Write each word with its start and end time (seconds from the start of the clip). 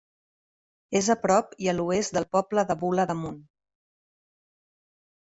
És 0.99 1.09
a 1.13 1.15
prop 1.25 1.51
i 1.65 1.67
a 1.73 1.75
l'oest 1.75 2.15
del 2.17 2.25
poble 2.35 2.63
de 2.71 2.77
Bula 2.85 3.05
d'Amunt. 3.11 3.37